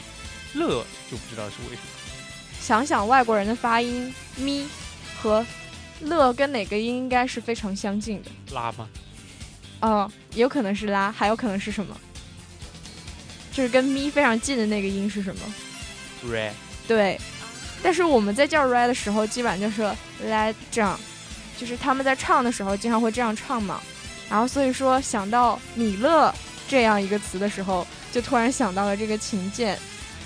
[0.53, 1.87] 乐就不知道是为什么。
[2.59, 4.67] 想想外国人的发音，咪
[5.21, 5.45] 和
[6.01, 8.31] 乐跟哪个音应该是非常相近的。
[8.53, 8.89] 拉吗？
[9.83, 11.95] 哦，有可能是拉，还有可能是什么？
[13.51, 15.41] 就是跟咪非常近的那个音是什么
[16.25, 16.49] ？re
[16.87, 17.19] 对，
[17.83, 19.83] 但是我们在叫 re 的时候，基本上就是
[20.25, 20.97] let 这样，
[21.57, 23.81] 就是他们在唱的时候经常会这样唱嘛。
[24.29, 26.33] 然后所以说想到米勒
[26.67, 29.77] 这样一个词的时候，就突然想到了这个琴键。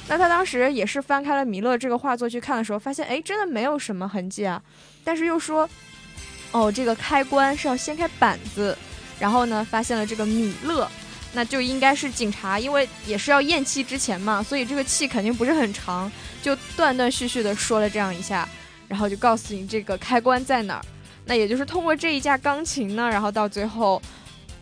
[0.07, 4.61] 那他当时也是翻开了米勒这个画作去看的时候，发现哎，真的没有什么痕迹啊。
[5.03, 5.67] 但是又说，
[6.51, 8.77] 哦，这个开关是要掀开板子，
[9.19, 10.87] 然后呢，发现了这个米勒，
[11.33, 18.47] 那就应该是警察，因为也是要咽气之前嘛，所以这个气肯定不是很长，就断断续续的说了这样一下，
[18.87, 20.85] 然后就告诉你这个开关在哪儿。
[21.25, 24.01] 那也就是通过这一架钢琴呢，然后到最后，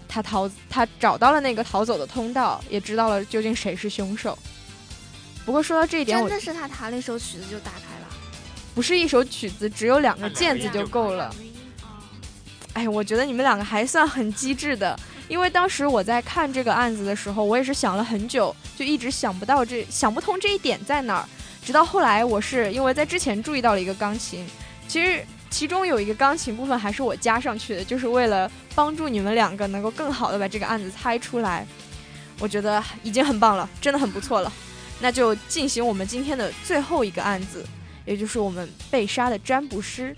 [0.07, 4.37] 他逃，他找到了那个逃走的通道，也知道了究竟谁是凶手。
[5.45, 8.07] 不过说到这一点，真的是他弹了一首曲子就打开了，
[8.73, 11.35] 不是一首曲子，只有两个键子就够了。
[12.75, 21.25] 哎，我觉得你们两个还算很机智的，因为当时我在看这个案子的时候，我也是想了很久，就一直想不到这想不通这一点在哪儿。
[21.63, 24.45] 直到后来，我是因为在之前注意到了一个钢琴，
[24.89, 31.65] 其实其中有一个钢琴部分还是我加上去的，就是为了帮助你们两个能够更好的把这个案子猜出来。
[32.39, 34.51] 我觉得已经很棒了，真的很不错了。
[34.99, 37.65] 那就进行我们今天的最后一个案子，
[38.03, 40.13] 也就是我们被杀的占卜师。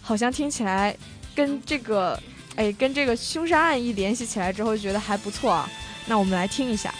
[0.00, 0.96] 好像听起来
[1.38, 2.20] 跟这个，
[2.56, 5.70] 哎，跟这个凶杀案一联系起来之后，觉得还不错啊。
[6.08, 6.92] 那我们来听一下。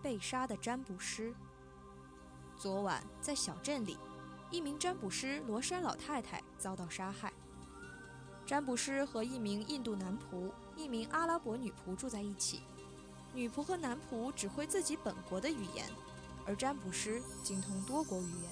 [0.00, 1.34] 被杀的占卜师。
[2.56, 3.98] 昨晚在小镇里，
[4.52, 7.32] 一名占卜师罗山老太太遭到杀害。
[8.50, 12.62] 占卜师和一名印度男仆、一名阿拉伯女仆住在一起。
[13.32, 15.88] 女仆和男仆只会自己本国的语言，
[16.44, 18.50] 而占卜师精通多国语言。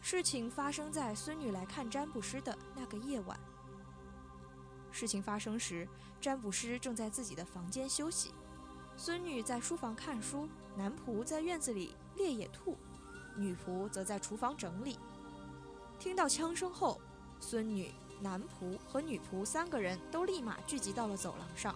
[0.00, 3.38] 事情发生在孙女来看占卜师的那个夜晚。
[4.90, 5.86] 事情发生时，
[6.20, 8.34] 占卜师正在自己的房间休息，
[8.96, 12.76] 孙女在书房看书，男仆在院子里猎野兔，
[13.36, 14.98] 女仆则在厨房整理。
[16.00, 17.00] 听到枪声后，
[17.38, 21.74] 孙女、男仆和女仆三个人都立马聚集到了走廊上。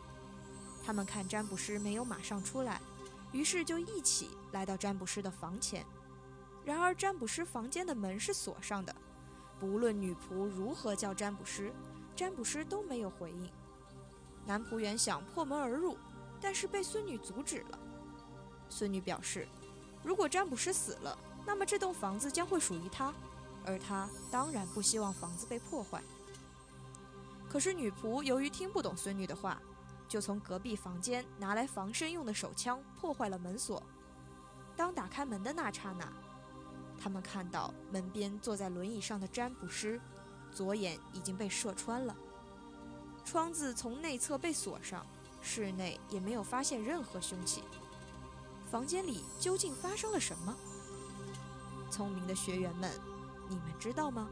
[0.84, 2.80] 他们看占卜师没有马上出来，
[3.32, 5.84] 于是就一起来到占卜师的房前。
[6.64, 8.94] 然而，占卜师房间的门是锁上的，
[9.58, 11.72] 不论女仆如何叫占卜师，
[12.14, 13.50] 占卜师都没有回应。
[14.46, 15.96] 男仆原想破门而入，
[16.40, 17.78] 但是被孙女阻止了。
[18.68, 19.48] 孙女表示，
[20.04, 23.12] 如果占卜师死了，那么这栋房子将会属于他，
[23.64, 26.00] 而他当然不希望房子被破坏。
[27.48, 29.60] 可是女仆由于听不懂孙女的话，
[30.08, 33.82] 就从隔壁房间拿来防身用的手枪破坏了门锁。
[34.76, 36.12] 当打开门的那刹那，
[36.98, 40.00] 他们看到门边坐在轮椅上的占卜师，
[40.52, 42.14] 左眼已经被射穿了。
[43.24, 45.06] 窗子从内侧被锁上，
[45.40, 47.62] 室内也没有发现任何凶器。
[48.70, 50.54] 房间里究竟发生了什么？
[51.90, 52.90] 聪明的学员们，
[53.48, 54.28] 你们知道吗？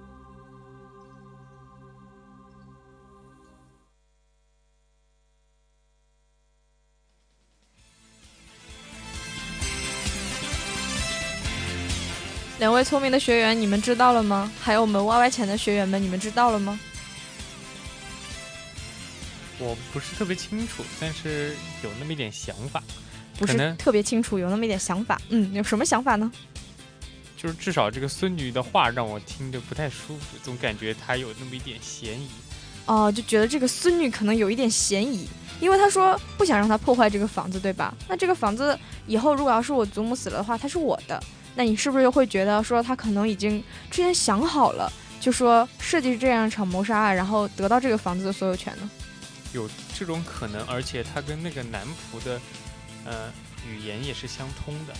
[12.58, 14.50] 两位聪明的学员，你们知道了吗？
[14.60, 16.78] 还有我们 Y Y 前的学员们，你们知道了吗？
[19.58, 22.82] 我不是特别清楚，但是有那么一点想法，
[23.38, 25.20] 不是特别清楚，有那么一点想法。
[25.30, 26.30] 嗯，有什么想法呢？
[27.36, 32.28] 就是至少这个孙女的话让我听着不太舒服，总感觉她有那么一点嫌疑。
[32.86, 35.28] 哦，就觉得这个孙女可能有一点嫌疑，
[35.60, 37.94] 因为她说不想让她破坏这个房子，对吧？
[38.08, 41.22] 那这个房子以后如果要是我祖母死了的话，它是我的，
[41.54, 48.90] 那你是不是又会觉得说他可能已经之前想好了，就说设计这样一场谋杀案，然后得到这个房子的所有权呢？
[49.52, 52.40] 有这种可能，而且他跟那个男仆的，
[53.04, 53.32] 呃，
[53.68, 54.94] 语言也是相通的。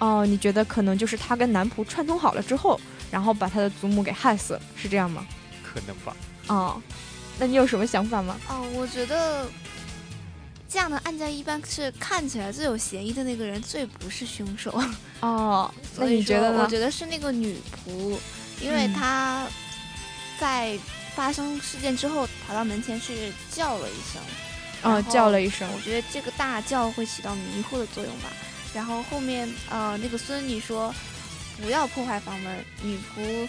[0.00, 2.80] 哦，你觉得可能就是他跟男仆串通好了之后，
[3.12, 5.24] 然后把他的祖母给害死了，是这样吗？
[5.62, 6.16] 可能吧？
[6.48, 6.82] 哦，
[7.38, 8.36] 那你有什么想法吗？
[8.48, 9.46] 哦，我觉得
[10.74, 14.82] 这样的案件一般是看起来最有嫌疑的那个人最不是凶手。
[15.22, 16.64] 哦，那你觉得呢？
[16.64, 17.56] 我觉得是那个女
[17.86, 18.18] 仆，
[18.60, 19.46] 因为嗯她
[20.36, 20.76] 在
[21.14, 24.20] 发生事件之后跑到门前去叫了一声，
[24.82, 25.64] 哦，叫了一声。
[25.72, 28.28] 我觉得这个大叫会起到迷惑的作用吧。
[28.74, 30.92] 然后后面呃，那个孙女说
[31.62, 33.48] 不要破坏房门，女仆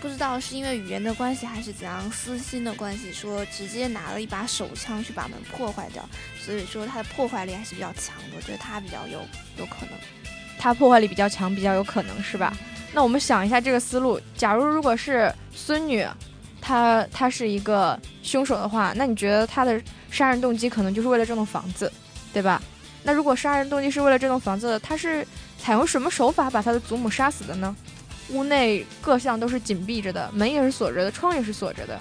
[0.00, 9.20] 不知道是因为语言的关系还是怎样私心的关系，说直接拿了一把手枪去把门破坏掉，所以说他的破坏力还是比较强的，我觉得他比较有
[9.58, 9.98] 有可能。
[10.58, 12.56] 他破坏力比较强，比较有可能是吧？
[12.92, 16.06] 那我们想一下这个思路，假如如果是孙女，
[16.60, 19.80] 她她是一个凶手的话，那你觉得她的
[20.10, 21.92] 杀人动机可能就是为了这栋房子，
[22.32, 22.62] 对吧？
[23.02, 25.26] 那如果杀人动机是为了这栋房子，她是
[25.58, 27.74] 采用什么手法把她的祖母杀死的呢？
[28.30, 31.98] 屋内各项都是紧闭着的，门也是锁着的，窗也是锁着的。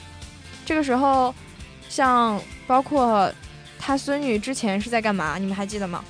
[0.65, 1.33] 这个时候，
[1.89, 3.31] 像包括
[3.77, 5.37] 他孙女之前是在干嘛？
[5.37, 6.03] 你们还记得吗？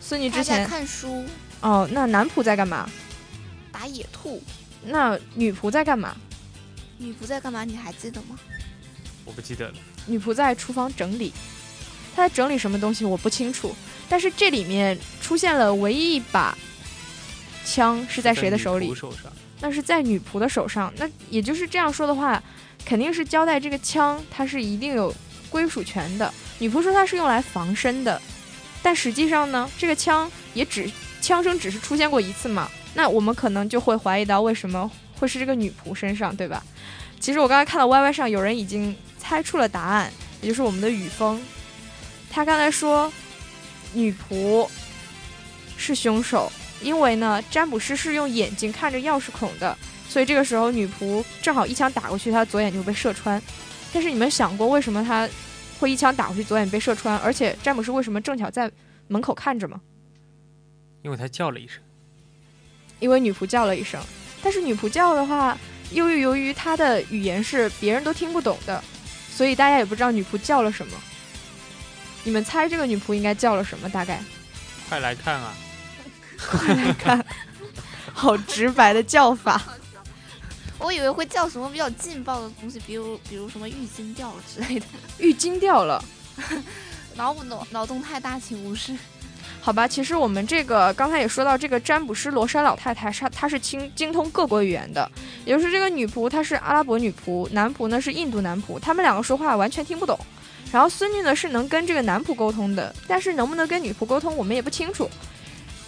[0.00, 1.24] 孙女之前看书，
[1.60, 2.88] 哦，那男仆在干嘛？
[3.70, 4.42] 打野兔。
[4.84, 6.16] 那女仆在干嘛？
[6.98, 7.64] 女仆在干嘛？
[7.64, 8.38] 你还记得吗？
[9.24, 9.74] 我不记得了。
[10.06, 11.32] 女仆在厨房整理，
[12.16, 13.74] 她在整理什么东西我不清楚。
[14.08, 16.56] 但是这里面出现了唯一一把
[17.64, 18.96] 枪是在谁的手里女仆？
[18.96, 19.32] 手上，
[19.62, 20.92] 那是在女仆的手上。
[20.98, 22.42] 那也就是这样说的话，
[22.84, 25.14] 肯定是交代这个枪它是一定有
[25.48, 26.30] 归属权的。
[26.58, 28.20] 女仆说它是用来防身的，
[28.82, 30.90] 但实际上呢，这个枪也只
[31.22, 32.68] 枪声只是出现过一次嘛。
[32.94, 36.62] 那我们可能就会怀疑到为什么会是这个女仆身上，对吧？
[37.18, 41.40] 其实我刚才看到 Y Y 上有人已经猜出了答案，也就是我们的雨峰，
[42.28, 43.10] 他刚才说
[43.94, 44.68] 女仆
[45.76, 46.50] 是凶手，
[46.82, 49.76] 因为呢，占卜师是用眼睛看着钥匙孔的，
[50.08, 53.40] 所以这个时候女仆正好一枪打过去，她左眼就被射穿。
[53.92, 55.28] 但是你们想过为什么她
[55.78, 57.16] 会一枪打过去，左眼被射穿？
[57.18, 58.70] 而且占卜师为什么正巧在
[59.08, 59.80] 门口看着吗？
[61.02, 61.82] 因为他叫了一声。
[63.00, 64.00] 因为女仆叫了一声，
[64.42, 65.58] 但是女仆叫的话，
[65.90, 68.82] 由于由于她的语言是别人都听不懂的，
[69.30, 70.96] 所以大家也不知道女仆叫了什么。
[72.22, 73.88] 你们猜这个女仆应该叫了什么？
[73.88, 74.22] 大概？
[74.88, 75.52] 快来看啊！
[76.50, 77.24] 快来看，
[78.12, 79.60] 好直白的叫法。
[80.78, 84.86] 我以为会叫什么比较劲爆的东西，比如比如什么浴巾掉了之类的。
[85.18, 86.02] 浴巾掉了。
[87.14, 88.96] 脑脑脑洞太大，请无视。
[89.60, 95.08] 好吧，其实我们这个刚才也说到，这个占卜师罗莎老太太，她她是精精通各国语言的，
[95.44, 100.18] 也就是这个女仆她是阿拉伯女仆，男仆呢是印度男仆，他们两个说话完全听不懂。
[100.72, 105.08] 然后孙女呢是能跟这个男仆沟通的，但是能不能跟女仆沟通，我们也不清楚。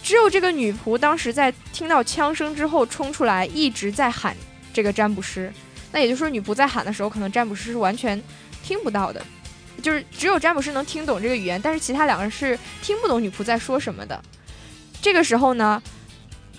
[0.05, 4.37] 只有这个女仆当时在听到枪声之后冲出来，一直在喊
[4.71, 5.51] 这个占卜师。
[5.91, 8.21] 那也就是说，女仆在喊的时候，可能占卜师是完全
[8.61, 9.25] 听不到的。
[9.81, 14.23] 就是只有占卜师能听懂这个语言，但是其他两个人是听不懂女仆在说什么的。
[15.01, 15.81] 这个时候呢，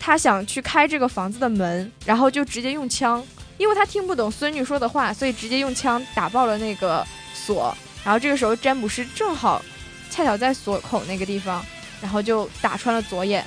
[0.00, 3.24] 他想去开这个房子的门，然后就直接用枪，
[3.58, 7.72] 因为他听不懂孙女说的话，所以直接用枪打爆了那个锁。
[8.04, 9.62] 然后这个时候占卜师正好
[10.10, 11.64] 恰巧在锁口那个地方，
[12.06, 13.44] 然后就打穿了左眼。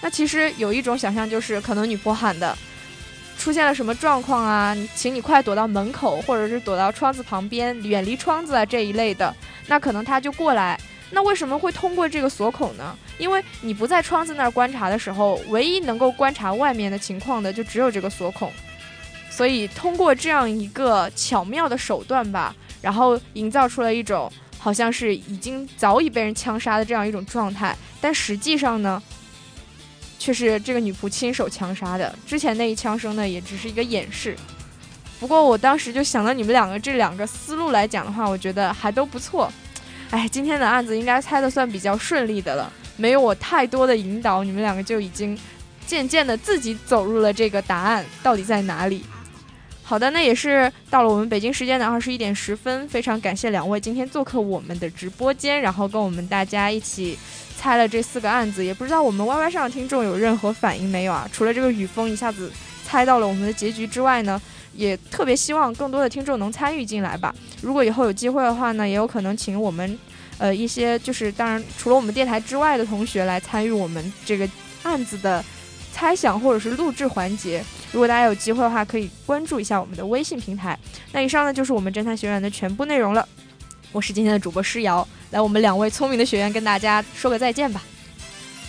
[0.00, 2.58] 那其实有一种想象就是，可能女仆喊的。
[3.38, 4.76] 出现了什么状况啊？
[4.96, 9.32] 请你快躲到门口，或者是躲到窗子旁边，远离窗子啊这一类的。
[9.68, 10.76] 那可能他就过来。
[11.10, 12.96] 那为什么会通过这个锁孔呢？
[13.16, 18.50] 因为你不在窗子那儿观察的时候，唯一能够观察外面的情况的就只有这个锁孔。
[19.30, 24.32] 所以通过这样一个巧妙的手段吧，然后营造出了一种
[24.64, 27.76] 好像是已经早已被人枪杀的这样一种状态。
[28.00, 29.02] 但实际上呢，
[30.18, 32.18] 却是这个女仆亲手枪杀的。
[32.26, 34.34] 之前那一枪声呢，也只是一个掩饰。
[35.20, 39.52] 不过我当时就想到你们两个这两个思路来讲的话，我觉得还都不错。
[40.08, 45.38] 哎，今天的案子应该猜的算比较顺利的了，没有我太多的引导，你们两个就已经
[45.86, 49.04] 渐渐的自己走入了这个答案到底在哪里。
[49.86, 57.18] 好的，那也是到了我们北京时间的二十一点十分，非常感谢两位今天做客我们的直播间，然后跟我们大家一起
[57.54, 58.64] 猜了这四个案子。
[58.64, 61.28] 也不知道我们 YY 上的听众有任何反应没有啊？
[61.30, 62.50] 除了这个雨峰一下子
[62.82, 64.40] 猜到了我们的结局之外呢，
[64.74, 67.34] 也特别希望更多的听众能参与进来吧。
[67.60, 69.98] 如果以后有机会的话呢，也有可能请我们
[70.38, 74.48] 呃一些就是当然除了我们电台之外的同学来参与我们这个
[74.82, 75.44] 案子的
[75.92, 77.62] 猜想或者是录制环节。
[77.94, 80.76] 如果大家有机会的话，可以关注一下我们的微信平台。
[81.12, 83.26] 那以上呢就是我们侦探学院的全部内容了。
[83.92, 87.80] 我是今天的主播诗瑶，来我们两位聪明的学员跟大家说个再见吧。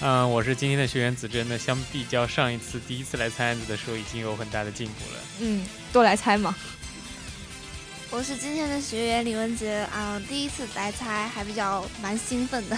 [0.01, 1.43] 嗯，我是今天的学员子珍。
[1.49, 5.19] 那相比较上一次第一次来猜案子的时候，已经有很大的进步了。
[5.39, 6.55] 嗯，多来猜嘛。
[8.11, 12.78] 我是今天的学员李文杰啊，第一次来猜还比较蛮兴奋的，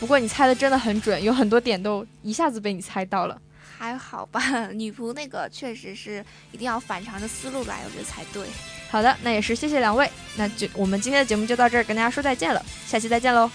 [0.00, 3.40] 不过你猜的真的很准，有很多点都一下子被你猜到了。
[3.86, 4.66] 还好吧。
[4.74, 8.46] 女仆那个确实是一定要反常的思路来，我觉得才对。
[8.90, 13.50] 好的，那也是谢谢两位，那就我们今天的节目就到这儿，跟大家说再见了，下期再见喽。